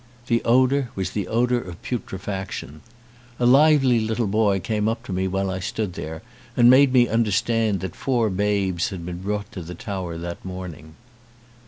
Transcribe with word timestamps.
The 0.25 0.43
odour 0.43 0.89
was 0.95 1.11
the 1.11 1.27
odour 1.27 1.59
of 1.59 1.79
putrefaction. 1.83 2.81
A 3.39 3.45
lively 3.45 3.99
little 3.99 4.25
boy 4.25 4.59
came 4.59 4.87
up 4.87 5.03
to 5.03 5.13
me 5.13 5.27
while 5.27 5.51
I 5.51 5.59
stood 5.59 5.93
there 5.93 6.23
and 6.57 6.71
made 6.71 6.91
me 6.91 7.07
understand 7.07 7.81
that 7.81 7.95
four 7.95 8.31
babes 8.31 8.89
had 8.89 9.05
been 9.05 9.19
brought 9.21 9.51
to 9.51 9.61
the 9.61 9.75
tower 9.75 10.17
that 10.17 10.43
morning. 10.43 10.95